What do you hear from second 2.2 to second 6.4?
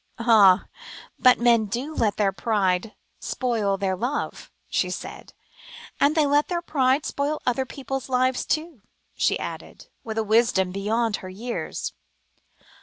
pride spoil their love," she said, "and they